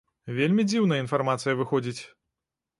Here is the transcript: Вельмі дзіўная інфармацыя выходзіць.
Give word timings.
Вельмі 0.37 0.65
дзіўная 0.71 0.99
інфармацыя 1.05 1.57
выходзіць. 1.63 1.99